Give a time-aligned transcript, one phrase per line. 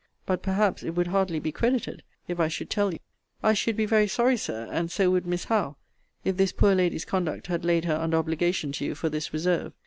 [0.25, 2.97] But, perhaps, it would hardly be credited, if I should tell you.
[3.43, 5.75] I should be very sorry, Sir, and so would Miss Howe,
[6.23, 9.73] if this poor lady's conduct had laid her under obligation to you for this reserve.